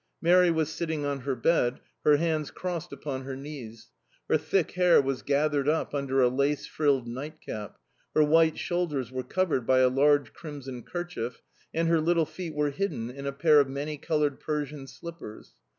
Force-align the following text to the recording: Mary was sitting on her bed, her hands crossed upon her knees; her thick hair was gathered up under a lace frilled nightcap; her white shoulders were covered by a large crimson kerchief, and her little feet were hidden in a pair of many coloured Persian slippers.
Mary 0.19 0.49
was 0.49 0.71
sitting 0.71 1.05
on 1.05 1.19
her 1.19 1.35
bed, 1.35 1.79
her 2.03 2.17
hands 2.17 2.49
crossed 2.49 2.91
upon 2.91 3.21
her 3.23 3.35
knees; 3.35 3.91
her 4.27 4.35
thick 4.35 4.71
hair 4.71 4.99
was 4.99 5.21
gathered 5.21 5.69
up 5.69 5.93
under 5.93 6.23
a 6.23 6.27
lace 6.27 6.65
frilled 6.65 7.07
nightcap; 7.07 7.77
her 8.15 8.23
white 8.23 8.57
shoulders 8.57 9.11
were 9.11 9.21
covered 9.21 9.67
by 9.67 9.77
a 9.77 9.89
large 9.89 10.33
crimson 10.33 10.81
kerchief, 10.81 11.43
and 11.71 11.87
her 11.87 12.01
little 12.01 12.25
feet 12.25 12.55
were 12.55 12.71
hidden 12.71 13.11
in 13.11 13.27
a 13.27 13.31
pair 13.31 13.59
of 13.59 13.69
many 13.69 13.95
coloured 13.95 14.39
Persian 14.39 14.87
slippers. 14.87 15.53